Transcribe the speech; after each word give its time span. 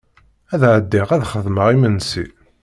Ad 0.53 0.61
ɛeddiɣ 0.73 1.07
ad 1.11 1.27
xedmeɣ 1.31 1.67
imensi. 1.75 2.25